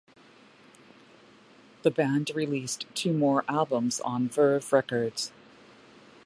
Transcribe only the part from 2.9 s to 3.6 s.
two more